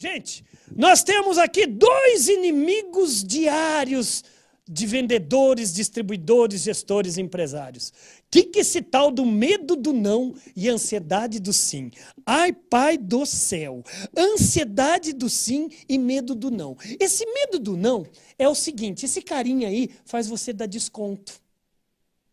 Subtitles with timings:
[0.00, 0.42] Gente,
[0.74, 4.24] nós temos aqui dois inimigos diários
[4.66, 7.90] de vendedores, distribuidores, gestores, empresários.
[7.90, 7.92] O
[8.30, 11.90] que, que esse tal do medo do não e ansiedade do sim?
[12.24, 13.84] Ai, pai do céu!
[14.16, 16.78] Ansiedade do sim e medo do não.
[16.98, 18.06] Esse medo do não
[18.38, 21.38] é o seguinte: esse carinha aí faz você dar desconto.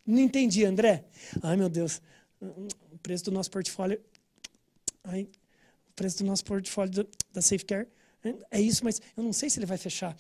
[0.05, 1.03] Não entendi, André?
[1.43, 2.01] Ai, meu Deus,
[2.39, 3.99] o preço do nosso portfólio.
[5.03, 5.27] Ai,
[5.97, 7.87] preço do nosso portfólio do, da Safecare.
[8.51, 10.15] É isso, mas eu não sei se ele vai fechar.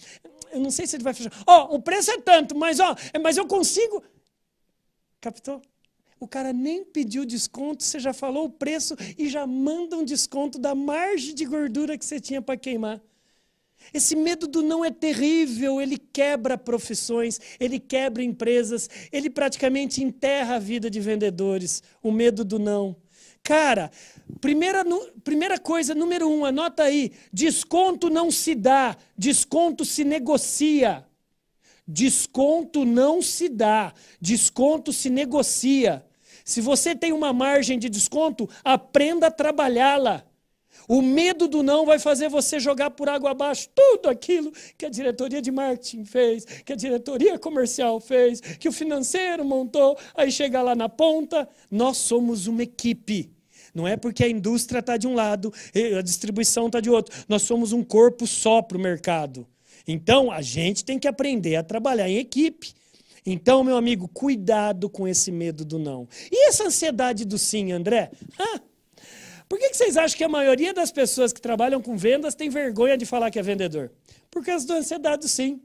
[0.51, 1.31] Eu não sei se ele vai fechar.
[1.45, 4.03] Ó, oh, o preço é tanto, mas ó, oh, mas eu consigo.
[5.21, 5.61] Captou?
[6.19, 10.57] O cara nem pediu desconto, você já falou o preço e já manda um desconto
[10.57, 12.99] da margem de gordura que você tinha para queimar.
[13.93, 20.55] Esse medo do não é terrível, ele quebra profissões, ele quebra empresas, ele praticamente enterra
[20.55, 21.83] a vida de vendedores.
[22.01, 22.95] O medo do não.
[23.47, 23.89] Cara,
[24.41, 24.83] primeira,
[25.23, 31.05] primeira coisa, número um, anota aí: desconto não se dá, desconto se negocia.
[31.87, 36.05] Desconto não se dá, desconto se negocia.
[36.43, 40.25] Se você tem uma margem de desconto, aprenda a trabalhá-la.
[40.85, 44.89] O medo do não vai fazer você jogar por água abaixo tudo aquilo que a
[44.89, 50.61] diretoria de marketing fez, que a diretoria comercial fez, que o financeiro montou, aí chega
[50.61, 53.36] lá na ponta, nós somos uma equipe.
[53.77, 55.53] Não é porque a indústria está de um lado
[55.97, 57.15] a distribuição está de outro.
[57.29, 59.47] Nós somos um corpo só para o mercado.
[59.87, 62.73] Então, a gente tem que aprender a trabalhar em equipe.
[63.23, 66.07] Então, meu amigo, cuidado com esse medo do não.
[66.31, 68.09] E essa ansiedade do sim, André?
[68.39, 68.59] Ah,
[69.47, 72.97] por que, vocês acham que a maioria das pessoas que trabalham com vendas tem vergonha
[72.97, 73.91] de falar que é vendedor?
[74.31, 75.61] Por causa da ansiedade do sim.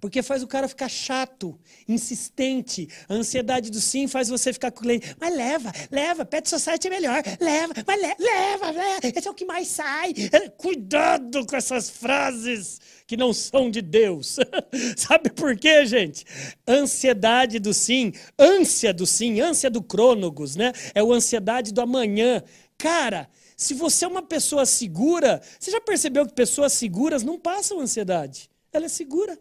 [0.00, 2.88] Porque faz o cara ficar chato, insistente.
[3.08, 5.14] A ansiedade do sim faz você ficar com o cliente.
[5.20, 7.22] Mas leva, leva, Pet Society é melhor.
[7.40, 9.00] Leva, mas le leva, leva.
[9.16, 10.14] Esse é o que mais sai.
[10.56, 14.36] Cuidado com essas frases que não são de Deus.
[14.96, 16.24] Sabe por quê, gente?
[16.66, 20.72] Ansiedade do sim, ânsia do sim, ânsia do crônogos, né?
[20.94, 22.42] É o ansiedade do amanhã.
[22.76, 27.80] Cara, se você é uma pessoa segura, você já percebeu que pessoas seguras não passam
[27.80, 28.48] ansiedade?
[28.72, 29.38] Ela é segura.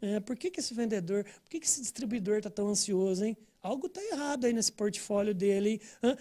[0.00, 3.36] É, por que, que esse vendedor, por que, que esse distribuidor está tão ansioso, hein?
[3.60, 5.80] Algo está errado aí nesse portfólio dele.
[6.02, 6.16] Hã?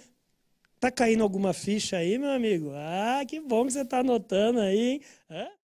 [0.79, 2.71] Tá caindo alguma ficha aí, meu amigo?
[2.75, 5.01] Ah, que bom que você está anotando aí, hein?
[5.29, 5.47] Hã?